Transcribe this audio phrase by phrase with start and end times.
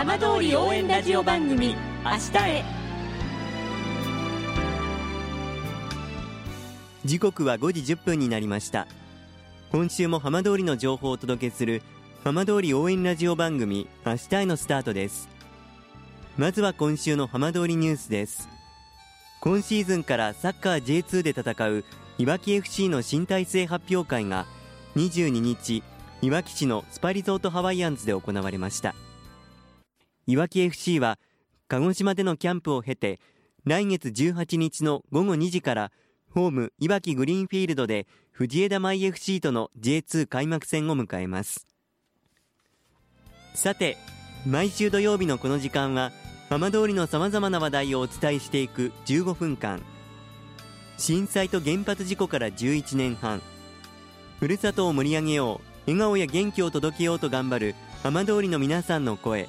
[0.00, 2.64] 浜通り応援ラジオ番組「明日へ」
[7.04, 8.86] 時刻は5時1分になりました。
[9.70, 11.82] 今週も浜通りの情報をお届けする
[12.24, 15.28] 浜通り応援ラジオ番組明日へのスタートです。
[16.38, 18.48] まずは今週の浜通りニュースです。
[19.42, 21.84] 今シーズンからサッカー J2 で戦う
[22.16, 24.46] いわき FC の新体制発表会が
[24.96, 25.82] 22日
[26.22, 28.94] いわき市のスパリゾートハワイアンズで行われました。
[30.30, 31.18] いわき FC は
[31.66, 33.18] 鹿児島でのキャンプを経て
[33.64, 35.92] 来月18日の午後2時から
[36.32, 41.66] ホームいわきグリーンフィールドで藤枝舞 FC との J2 開幕戦を迎えます。
[43.56, 43.96] さて
[44.46, 46.12] 毎週土曜日のこの時間は
[46.48, 49.82] 浜通りのさまざまな話題をお伝えしていく15分間。
[50.96, 53.42] 震災と原発事故から11年半。
[54.38, 59.48] ふるさとを盛り上げよう笑顔や元気を届けようと頑張る浜通りの皆さんの声。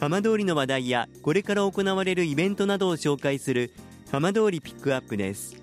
[0.00, 3.70] 浜通りの話題やこれから行われるイベントなどを紹介する
[4.10, 5.56] 浜通りピックアップです。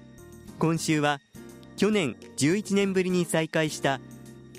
[0.59, 1.19] 今週は
[1.75, 3.99] 去年11年ぶりに再開した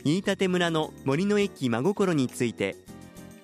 [0.04, 2.74] 飯舘村の森の駅真心について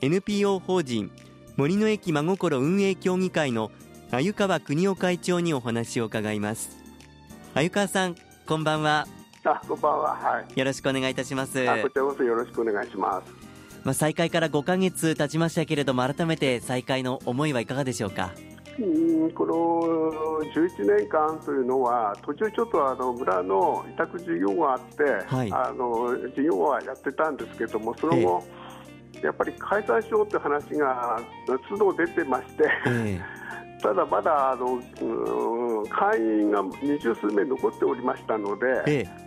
[0.00, 1.12] NPO 法人
[1.56, 3.70] 森の駅真心運営協議会の
[4.10, 6.82] 鮎川邦夫会長にお話を伺います。
[7.54, 9.06] 鮎川さんこんばんは。
[9.44, 10.16] あこんばんは。
[10.16, 10.58] はい。
[10.58, 11.68] よろしくお願いいたします。
[11.70, 13.53] あこちらこそよろしくお願いします
[13.84, 18.32] まあ再開から5ヶ月経ちましたけれども改めて再開の思いはいかがでしょうか？
[18.78, 25.52] うんこの11年間というのは途中ちょっとあの村の委託事業があって、はい。
[25.52, 28.42] あの事業はやってたんですけどもその後、
[29.22, 31.20] やっぱり解散しようという話が
[31.68, 33.20] 都度出てまして、え。
[33.80, 39.23] ただまだあの、うん会員が二十数名残っておりましたので、ええ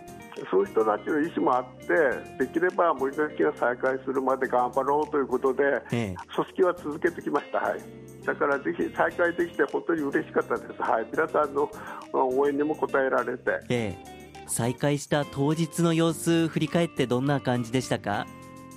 [0.50, 5.62] そういう人たちの意思もあって、できれば森の駅が再開するまで頑張ろうということで、
[5.92, 6.16] ええ。
[6.34, 7.80] 組織は続けてきました、はい、
[8.24, 11.70] だからぜひ再開できて本当に嬉しかったです、はい、皆さんの
[12.12, 14.18] 応援にも応えられて、ええ。
[14.46, 18.26] 再開した当日の様子振り返ってどんな感じでしたか？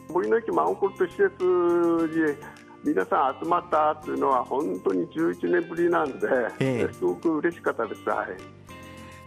[0.09, 2.35] 森の駅マンコルト施設に
[2.83, 6.27] 皆さん集まったというのは本当に11年ぶりなんで、
[6.59, 6.93] ええ。
[6.93, 8.27] すごく嬉しかったです、はい、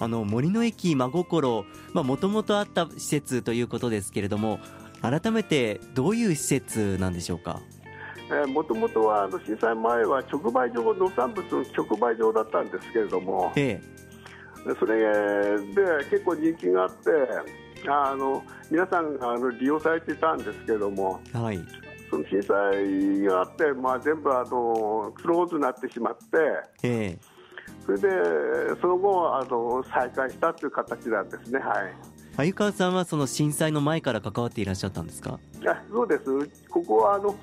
[0.01, 4.59] あの森の駅真心もともとあった施設ということですけれども
[5.01, 7.61] 改めてどういう施設なんでしょうか？
[8.49, 13.81] もともとはあの震災前は直売所、農産物の直売所だったんですけれども、え
[14.81, 17.11] それで結構人気があって、
[17.87, 21.61] あの皆さんあの利用されていたんですけれども、えはい。
[22.11, 26.25] その震災があって、まあ、全部あのクローズになってしまって、
[26.83, 27.34] ええ
[27.85, 28.09] それで
[28.81, 31.59] その後あの再開したという形なんですね。
[31.59, 31.95] はい。
[32.37, 35.39] 鮎川さんはその震災の前から関わっていらっしゃったんですか？
[35.67, 36.25] あそうです、
[36.69, 37.35] ここはあの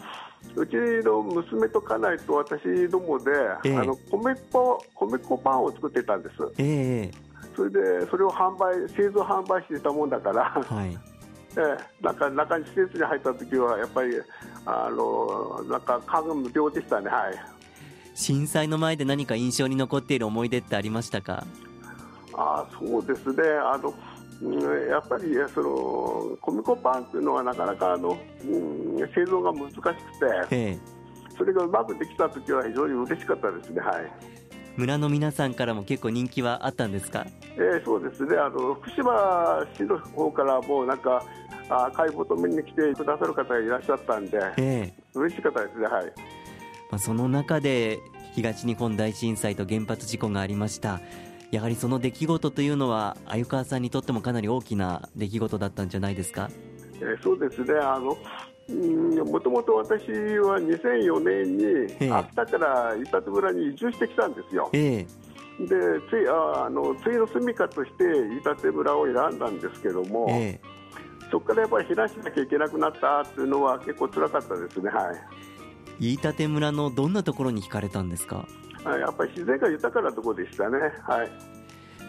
[0.55, 0.75] うち
[1.05, 3.31] の娘と家内と私どもで、
[3.63, 3.77] ええ。
[3.77, 10.97] あの米粉米粉パンを作ってたんです、ええそれでそれを販売製造販売していたもんだから、はい。
[11.57, 14.13] ええ、なんか中に施設に入った時はやっぱり
[14.65, 17.33] あのなんか感無量でしたね、はい、
[18.13, 21.45] 震災の前で何か印象に残っている思い出ってありましたか？
[22.33, 23.43] あそうですね。
[23.63, 23.93] あの、
[24.41, 29.95] うんやっぱりその米粉パンっていうのはなかなかあの、うん、製造が難しくて
[30.51, 30.79] ええ。
[31.37, 33.81] それがうまくできた時は非常に嬉しかったですね。
[33.81, 34.11] はい。
[34.77, 37.25] 村の皆さんからも結構人気はあったんですか？
[37.55, 38.37] えーそうですね。
[38.37, 41.23] あの福島市の方からもなんか
[41.69, 44.93] あ買い求めに来てくださる方がいらっしゃったんでええ。
[45.13, 45.85] 嬉しかったですね。
[45.87, 46.13] はい
[46.91, 47.99] まあ、その中で
[48.33, 50.99] 東日本大震災と原発事故がありました。
[51.51, 56.49] やはりその出来事というのは鮎川さんにとってもかなり大きな出来事だったんじゃないですか？
[56.95, 57.73] えーそうですね。
[57.81, 58.15] あの
[59.25, 60.03] もともと私
[60.39, 62.05] は2004年ええ。
[62.07, 64.69] に秋田から伊達村に移住してきたんですよ。
[64.71, 65.05] え
[65.59, 65.67] で
[66.09, 70.61] ついああのついの住みかとして飯舘村を選んだんですけども、ええ。
[71.31, 74.89] そこからやっぱり避難しなきゃいけなくなったっていうのは結構辛かったですね。
[74.89, 75.15] はい。
[75.15, 75.60] え
[76.01, 78.47] 飯舘村のどんなところに惹かれたんですか？
[78.83, 80.79] あやっぱり自然が豊かなところでしたね。
[81.07, 81.29] はい。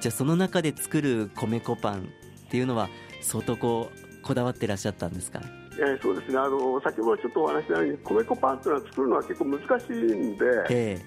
[0.00, 2.08] じゃあその中で作る米粉パン
[2.46, 2.88] っていうのは
[3.20, 5.42] 相当こうこだわってらっしゃったんですか？
[5.78, 6.38] えーそうですね。
[6.38, 10.98] あの先ほどちょっとお話ししたように米粉パンというのは作るのは結構難しいんで、え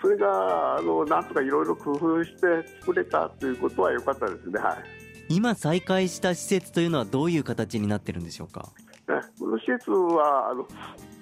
[0.00, 2.46] それがあのなんとかいろいろ工夫して
[2.80, 4.60] 作れたということは良かったですね。
[4.60, 4.76] はい
[5.30, 8.70] 今再開した施設というのはどういう形になってるんでしょうか？
[9.38, 10.66] この施設はあの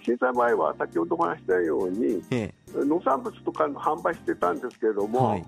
[0.06, 5.44] 震災前は先ほどお話したように、ええ、農産物とかの販売してたんですけれども、はい、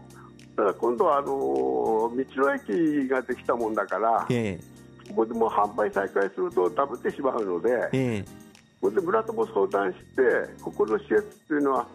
[0.57, 8.23] ただ今度はあの道の駅ができたもんだから、ええ、ここでも販売再開するとダブってしまうので、ええ、
[8.81, 10.03] ここで村とも相談して
[10.61, 11.87] ここの施設っていうのは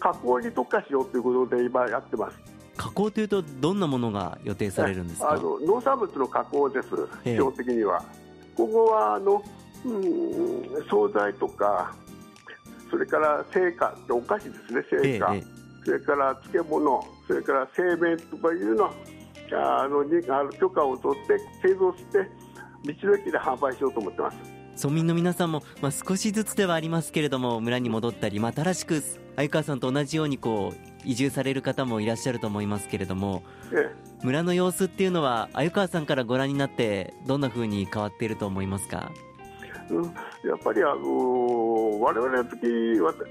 [0.00, 2.38] 加工に特化しようということで今やってます。
[2.78, 5.32] 加工というとどんなものが予定されるんですか？
[5.32, 6.88] あの農産物の加工です、
[7.24, 8.02] 基本的には。
[8.56, 9.42] ここはあの、
[9.84, 11.94] うん、惣菜とか
[12.90, 15.36] それから製菓ってお菓子ですね製菓、
[15.84, 18.92] それから漬物それから製麺とかいうの
[19.52, 22.18] あのにあの許可を取って製造して
[22.84, 24.36] 道の駅で販売しようと思ってます。
[24.76, 29.02] 村民の皆さんも、まあ、少しずつではありますけれども村に戻ったり、まあ、新しく
[29.34, 33.42] 相川さんと同じようにこう移住される方もいらっしゃると思いますけれども、
[33.72, 39.10] ええ、村の様子っていうのは鮎川さんからご覧になってどんなふうに変わっていると思いますか、
[39.90, 40.10] うん、や
[40.54, 42.66] っぱりあのー、我々の時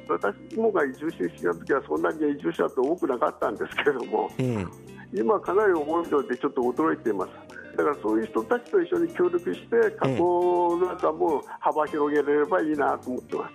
[0.09, 4.65] 私もが移住してきた時はそんなに移住者って多くなかったんですけれども、え
[5.13, 7.31] え、今かなり多いのでちょっと驚いています。
[7.77, 13.50] だからそういう人たちと一緒に協力して加工なんかも幅広げれればいいなと思ってま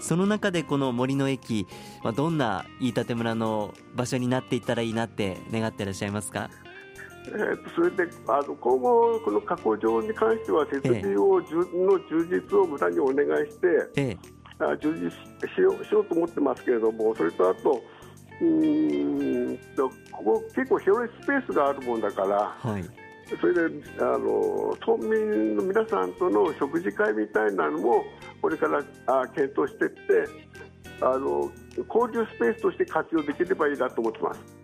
[0.00, 0.08] す。
[0.08, 1.66] その中でこの森の駅、
[2.02, 6.50] まあ、どんな飯舘村の場所になっていったらいいなって願ってらっしゃいますか？
[7.26, 13.66] えー、とそれであの今後、この加工場に関しては設備を、ええ、の充実を村にお願いして、
[13.96, 14.18] ええ、
[14.58, 15.10] あ充実
[15.54, 17.82] しようしようと思ってますけれども、それとあと、
[18.40, 22.84] うんとここ結構広いスペースがあるもんだから、はい、
[23.40, 28.04] それであの村民の皆さんとの食事会みたいなのも
[28.42, 30.28] これからあ検討していって
[31.00, 31.50] あの
[31.88, 34.63] 交流スペースとして活用できればいいなと思ってます。